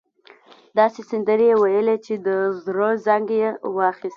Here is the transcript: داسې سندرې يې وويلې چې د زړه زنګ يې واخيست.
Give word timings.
داسې 0.77 0.99
سندرې 1.09 1.45
يې 1.51 1.55
وويلې 1.57 1.95
چې 2.05 2.13
د 2.27 2.29
زړه 2.63 2.89
زنګ 3.05 3.27
يې 3.39 3.49
واخيست. 3.75 4.09